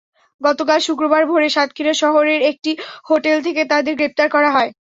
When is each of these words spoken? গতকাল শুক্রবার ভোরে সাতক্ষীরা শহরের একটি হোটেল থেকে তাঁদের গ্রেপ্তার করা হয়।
গতকাল 0.41 0.79
শুক্রবার 0.87 1.21
ভোরে 1.25 1.49
সাতক্ষীরা 1.49 1.93
শহরের 2.01 2.41
একটি 2.51 2.71
হোটেল 3.09 3.37
থেকে 3.45 3.61
তাঁদের 3.71 3.93
গ্রেপ্তার 3.97 4.27
করা 4.35 4.49
হয়। 4.55 4.69